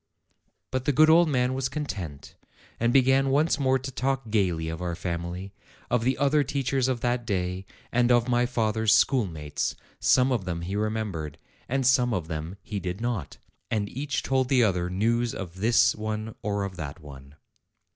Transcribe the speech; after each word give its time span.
But 0.71 0.85
the 0.85 0.91
good 0.91 1.11
old 1.11 1.29
man 1.29 1.53
was 1.53 1.69
content, 1.69 2.33
and 2.79 2.91
began 2.91 3.29
once 3.29 3.59
more 3.59 3.77
to 3.77 3.91
talk 3.91 4.31
gayly 4.31 4.67
of 4.67 4.81
our 4.81 4.95
family, 4.95 5.53
of 5.91 6.03
the 6.03 6.17
other 6.17 6.43
teachers 6.43 6.87
of 6.87 7.01
that 7.01 7.23
day, 7.23 7.67
and 7.91 8.11
of 8.11 8.27
my 8.27 8.47
father's 8.47 8.95
schoolmates; 8.95 9.75
some 9.99 10.31
of 10.31 10.43
them 10.45 10.61
he 10.63 10.75
remembered, 10.75 11.37
and 11.69 11.85
some 11.85 12.15
of 12.15 12.27
them 12.29 12.57
he 12.63 12.79
did 12.79 12.99
not. 12.99 13.37
And 13.69 13.89
each 13.95 14.23
told 14.23 14.49
the 14.49 14.63
other 14.63 14.89
news 14.89 15.35
of 15.35 15.57
this 15.57 15.93
one 15.95 16.33
or 16.41 16.63
of 16.63 16.77
that 16.77 16.99
one. 16.99 17.35